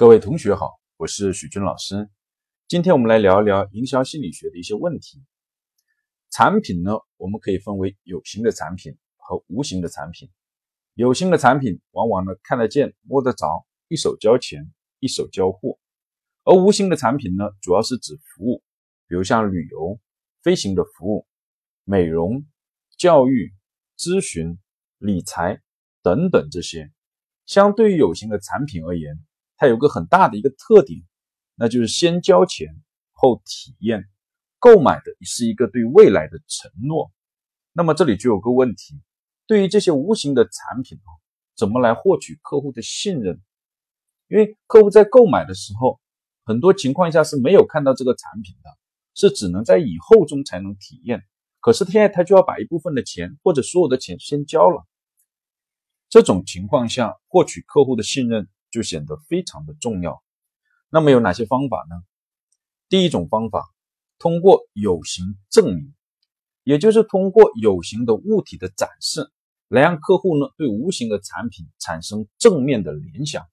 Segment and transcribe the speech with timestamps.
[0.00, 2.08] 各位同学好，我是许军老师。
[2.68, 5.22] 今天我们来聊一聊营销心理学的一些问题。
[6.30, 10.30] 产品呢，我们可以分为有形的产品和无形的产品。
[10.94, 15.78] 有形的产品往往呢看得见、摸得着，一手交钱，一手交货；
[16.44, 18.62] 而无形的产品呢，主要是指服务，
[19.06, 20.00] 比如像旅游、
[20.42, 21.26] 飞行的服务、
[21.84, 22.46] 美容、
[22.96, 23.52] 教育、
[23.98, 24.58] 咨询、
[24.96, 25.60] 理财
[26.00, 26.90] 等等这些。
[27.44, 29.22] 相对于有形的产品而言，
[29.60, 31.02] 它有个很大的一个特点，
[31.54, 32.66] 那就是先交钱
[33.12, 34.08] 后体验，
[34.58, 37.12] 购买的是一个对未来的承诺。
[37.74, 38.98] 那么这里就有个问题，
[39.46, 41.12] 对于这些无形的产品啊，
[41.54, 43.38] 怎么来获取客户的信任？
[44.28, 46.00] 因为客户在购买的时候，
[46.46, 48.70] 很多情况下是没有看到这个产品的，
[49.14, 51.22] 是只能在以后中才能体验。
[51.60, 54.86] 可是现在他就要把一部分的钱或者所有的钱先交了。
[56.08, 60.22] 这种情况下，获取客户的信任就显得非常的重要。
[60.88, 62.02] 那么有哪些方法呢？
[62.88, 63.68] 第一种方法，
[64.18, 65.94] 通过有形证明，
[66.64, 69.30] 也就是通过有形的物体的展示，
[69.68, 73.46] 来让客户呢对无形的产品产生正面的联想。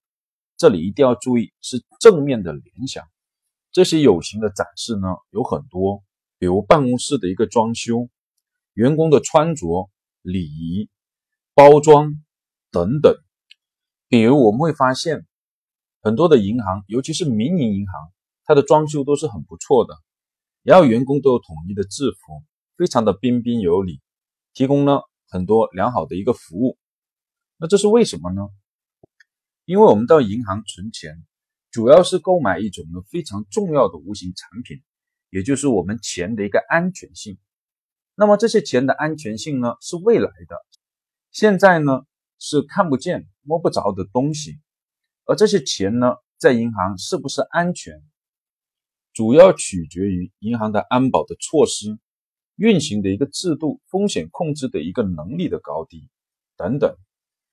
[0.55, 3.05] 这里一定要注意，是正面的联想。
[3.71, 6.03] 这些有形的展示呢有很多，
[6.39, 8.09] 比如办公室的一个装修、
[8.73, 9.89] 员工的穿着、
[10.21, 10.89] 礼仪、
[11.53, 12.23] 包装。
[12.69, 13.15] 等等，
[14.09, 15.25] 比如我们会发现，
[16.01, 18.11] 很多的银行，尤其是民营银行，
[18.45, 19.95] 它的装修都是很不错的，
[20.63, 22.41] 然后员工都有统一的制服，
[22.77, 23.99] 非常的彬彬有礼，
[24.53, 26.77] 提供了很多良好的一个服务。
[27.57, 28.47] 那这是为什么呢？
[29.65, 31.25] 因为我们到银行存钱，
[31.69, 34.81] 主要是购买一种呢非常重要的无形产品，
[35.31, 37.37] 也就是我们钱的一个安全性。
[38.15, 40.55] 那么这些钱的安全性呢，是未来的，
[41.31, 42.03] 现在呢？
[42.39, 44.59] 是看不见、摸不着的东西，
[45.23, 48.03] 而这些钱呢，在银行是不是安全，
[49.13, 51.97] 主要取决于银行的安保的措施、
[52.57, 56.09] 运行的一个制度、风险控制的一个能力的高低
[56.57, 56.93] 等等。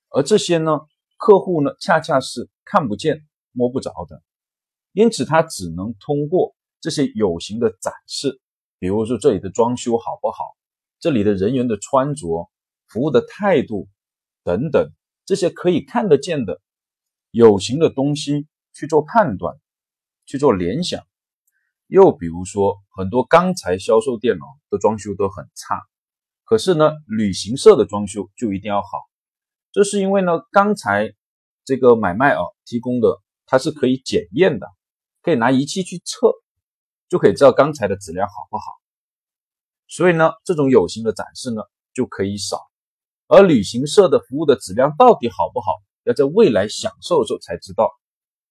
[0.08, 0.80] 而这些呢，
[1.16, 4.20] 客户呢，恰恰是看不见、摸不着的，
[4.90, 8.40] 因此他只能通过这些有形的展示，
[8.80, 10.56] 比如说这里的装修好不好，
[10.98, 12.50] 这里的人员的穿着、
[12.88, 13.88] 服务的态度。
[14.46, 14.92] 等等，
[15.24, 16.60] 这些可以看得见的
[17.30, 19.56] 有形的东西去做判断，
[20.26, 21.04] 去做联想。
[21.86, 25.82] 又比如说，很多钢材销售店哦的装修都很差，
[26.44, 28.88] 可是呢，旅行社的装修就一定要好。
[29.70, 31.14] 这是因为呢，钢材
[31.64, 34.66] 这个买卖啊提供的它是可以检验的，
[35.22, 36.32] 可以拿仪器去测，
[37.08, 38.64] 就可以知道钢材的质量好不好。
[39.86, 41.62] 所以呢，这种有形的展示呢
[41.92, 42.58] 就可以少。
[43.34, 45.72] 而旅行社的服务的质量到底好不好，
[46.04, 47.90] 要在未来享受的时候才知道。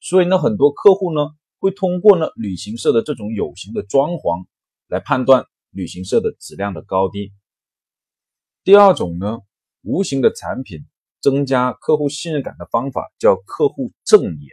[0.02, 1.30] 所以呢，很多客户呢
[1.60, 4.46] 会通过呢旅行社的这种有形的装潢
[4.88, 7.32] 来判断旅行社的质量的高低。
[8.66, 9.40] 第二种呢，
[9.84, 10.86] 无形的产品
[11.22, 14.50] 增加客户信任感的方法叫客户证言，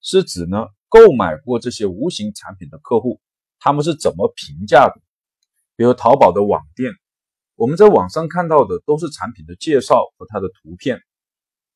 [0.00, 3.20] 是指呢购买过这些无形产品的客户，
[3.58, 5.02] 他们是怎么评价的？
[5.76, 6.90] 比如淘宝的网店。
[7.56, 11.00] 我们在网上看到的都是产品的介绍和它的图片，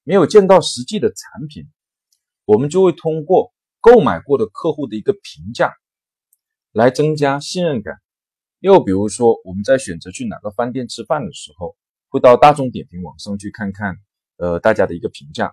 [0.02, 1.68] 没有见到实际的产品，
[2.44, 5.72] 我们就会通过购买过的客户的一个评价
[6.72, 7.94] 来增加信任感。
[8.58, 11.76] 又比如说，我们在选择去哪个饭店吃饭的时候，
[12.08, 13.98] 会到大众点评网上去看看，
[14.36, 15.50] 呃，大家的一个评价；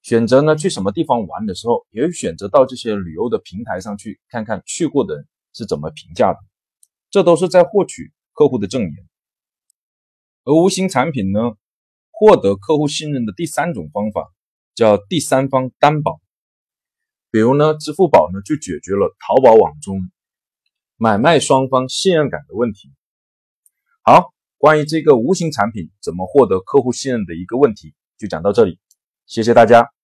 [0.00, 6.38] 选择呢去什么地方玩的时候，也会选择到这些旅游的平台上去看看去过的人是怎么评价的。
[7.10, 9.11] 这都是在获取客户的证言。
[10.44, 11.38] 而无形产品呢，
[12.10, 14.32] 获得客户信任的第三种方法
[14.74, 16.20] 叫第三方担保。
[17.30, 20.10] 比如呢，支付宝呢就解决了淘宝网中
[20.96, 22.90] 买卖双方信任感的问题。
[24.02, 28.78] 好，关于这个无形产品怎么获得客户信任的一个问题，就讲到这里，
[29.26, 30.01] 谢谢大家。